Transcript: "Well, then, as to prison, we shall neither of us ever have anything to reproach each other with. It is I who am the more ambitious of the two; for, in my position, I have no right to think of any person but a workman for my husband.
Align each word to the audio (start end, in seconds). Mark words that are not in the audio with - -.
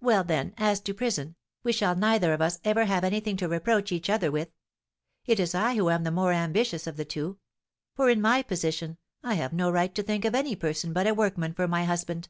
"Well, 0.00 0.22
then, 0.22 0.54
as 0.58 0.78
to 0.82 0.94
prison, 0.94 1.34
we 1.64 1.72
shall 1.72 1.96
neither 1.96 2.32
of 2.32 2.40
us 2.40 2.60
ever 2.62 2.84
have 2.84 3.02
anything 3.02 3.36
to 3.38 3.48
reproach 3.48 3.90
each 3.90 4.08
other 4.08 4.30
with. 4.30 4.50
It 5.24 5.40
is 5.40 5.56
I 5.56 5.74
who 5.74 5.90
am 5.90 6.04
the 6.04 6.12
more 6.12 6.30
ambitious 6.32 6.86
of 6.86 6.96
the 6.96 7.04
two; 7.04 7.38
for, 7.92 8.08
in 8.08 8.20
my 8.20 8.44
position, 8.44 8.96
I 9.24 9.34
have 9.34 9.52
no 9.52 9.68
right 9.72 9.92
to 9.96 10.04
think 10.04 10.24
of 10.24 10.36
any 10.36 10.54
person 10.54 10.92
but 10.92 11.08
a 11.08 11.14
workman 11.14 11.52
for 11.52 11.66
my 11.66 11.82
husband. 11.84 12.28